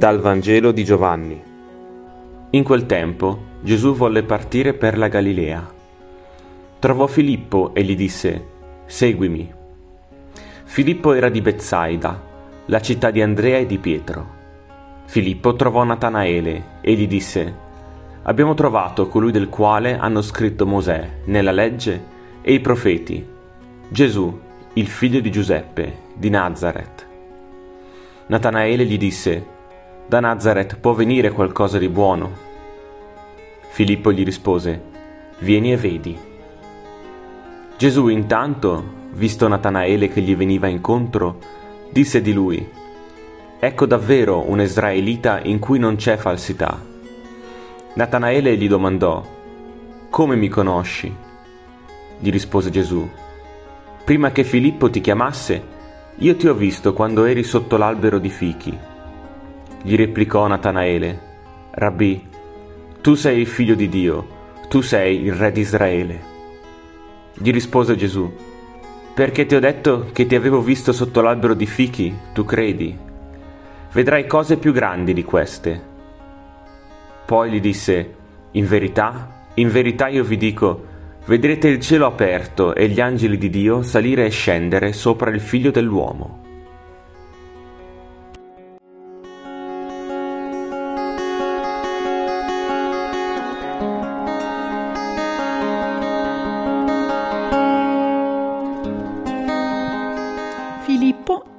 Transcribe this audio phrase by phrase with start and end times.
[0.00, 1.42] Dal Vangelo di Giovanni.
[2.52, 5.70] In quel tempo Gesù volle partire per la Galilea.
[6.78, 8.46] Trovò Filippo e gli disse,
[8.86, 9.52] Seguimi.
[10.64, 12.18] Filippo era di Bezzaida,
[12.64, 14.26] la città di Andrea e di Pietro.
[15.04, 17.54] Filippo trovò Natanaele e gli disse,
[18.22, 22.04] Abbiamo trovato colui del quale hanno scritto Mosè nella legge
[22.40, 23.22] e i profeti,
[23.90, 24.40] Gesù,
[24.72, 27.06] il figlio di Giuseppe, di Nazareth.
[28.28, 29.58] Natanaele gli disse,
[30.10, 32.32] da Nazareth può venire qualcosa di buono?
[33.68, 34.88] Filippo gli rispose,
[35.38, 36.18] Vieni e vedi.
[37.76, 41.38] Gesù intanto, visto Natanaele che gli veniva incontro,
[41.92, 42.68] disse di lui,
[43.60, 46.76] Ecco davvero un israelita in cui non c'è falsità.
[47.94, 49.24] Natanaele gli domandò,
[50.10, 51.14] Come mi conosci?
[52.18, 53.08] Gli rispose Gesù,
[54.04, 55.62] Prima che Filippo ti chiamasse,
[56.16, 58.89] io ti ho visto quando eri sotto l'albero di fichi.
[59.82, 61.18] Gli replicò Natanaele,
[61.70, 62.28] Rabbì,
[63.00, 64.26] tu sei il figlio di Dio,
[64.68, 66.20] tu sei il re di Israele.
[67.32, 68.30] Gli rispose Gesù,
[69.14, 72.94] perché ti ho detto che ti avevo visto sotto l'albero di fichi, tu credi.
[73.92, 75.82] Vedrai cose più grandi di queste.
[77.24, 78.14] Poi gli disse,
[78.52, 80.84] in verità, in verità io vi dico,
[81.24, 85.70] vedrete il cielo aperto e gli angeli di Dio salire e scendere sopra il figlio
[85.70, 86.39] dell'uomo.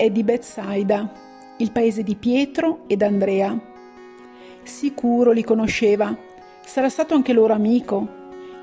[0.00, 1.12] È di Bethsaida,
[1.58, 3.54] il paese di Pietro ed Andrea.
[4.62, 6.16] Sicuro li conosceva,
[6.64, 8.08] sarà stato anche loro amico.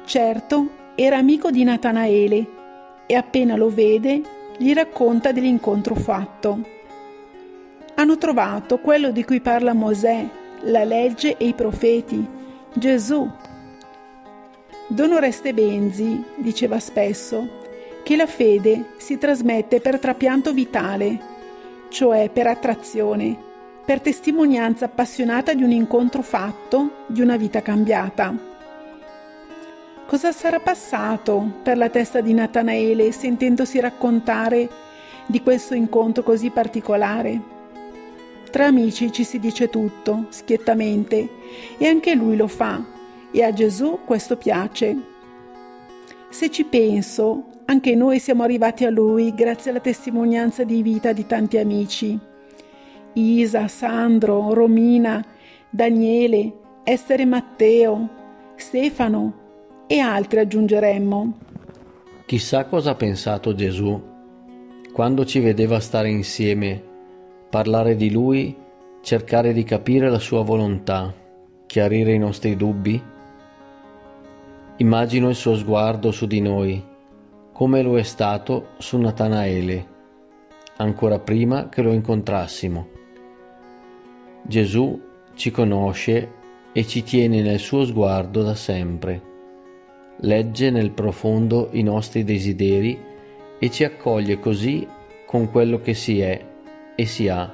[0.06, 2.48] Certo, era amico di Natanaele
[3.06, 4.20] e appena lo vede
[4.58, 6.60] gli racconta dell'incontro fatto.
[7.94, 10.28] Hanno trovato quello di cui parla Mosè,
[10.61, 12.28] la legge e i profeti,
[12.73, 13.30] Gesù.
[14.88, 17.66] Don Oreste Benzi diceva spesso
[18.08, 21.36] che la fede si trasmette per trapianto vitale,
[21.89, 23.36] cioè per attrazione,
[23.86, 28.36] per testimonianza appassionata di un incontro fatto, di una vita cambiata.
[30.05, 34.70] Cosa sarà passato per la testa di Natanaele sentendosi raccontare
[35.25, 37.55] di questo incontro così particolare?
[38.49, 41.30] Tra amici ci si dice tutto, schiettamente,
[41.77, 42.81] e anche lui lo fa,
[43.31, 44.95] e a Gesù questo piace.
[46.30, 51.26] Se ci penso, anche noi siamo arrivati a Lui grazie alla testimonianza di vita di
[51.26, 52.17] tanti amici.
[53.14, 55.23] Isa, Sandro, Romina,
[55.70, 58.10] Daniele, Essere Matteo,
[58.55, 61.38] Stefano e altri aggiungeremmo.
[62.26, 64.16] Chissà cosa ha pensato Gesù
[64.94, 66.82] quando ci vedeva stare insieme,
[67.49, 68.55] parlare di Lui,
[69.02, 71.14] cercare di capire la sua volontà,
[71.66, 72.99] chiarire i nostri dubbi.
[74.78, 76.95] Immagino il suo sguardo su di noi
[77.58, 79.88] come lo è stato su Natanaele,
[80.76, 82.88] ancora prima che lo incontrassimo.
[84.44, 85.02] Gesù
[85.34, 86.34] ci conosce
[86.72, 89.20] e ci tiene nel suo sguardo da sempre,
[90.17, 92.96] legge nel profondo i nostri desideri
[93.58, 94.88] e ci accoglie così
[95.26, 96.40] con quello che si è
[96.96, 97.52] e si ha,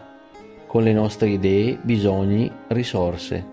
[0.68, 3.52] con le nostre idee, bisogni, risorse.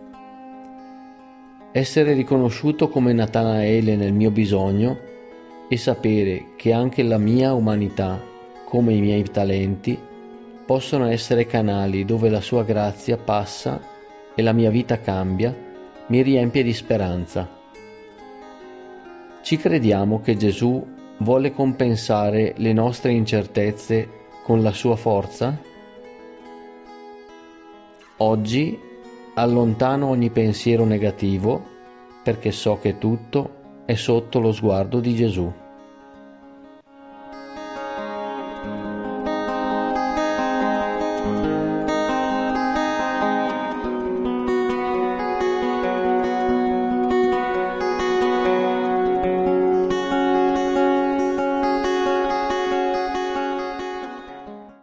[1.71, 5.11] Essere riconosciuto come Natanaele nel mio bisogno
[5.73, 8.21] e sapere che anche la mia umanità,
[8.65, 9.97] come i miei talenti,
[10.67, 13.81] possono essere canali dove la sua grazia passa
[14.35, 15.55] e la mia vita cambia,
[16.09, 17.49] mi riempie di speranza.
[19.43, 20.85] Ci crediamo che Gesù
[21.19, 24.09] vuole compensare le nostre incertezze
[24.43, 25.57] con la sua forza?
[28.17, 28.77] Oggi
[29.35, 31.65] allontano ogni pensiero negativo
[32.25, 35.60] perché so che tutto è sotto lo sguardo di Gesù.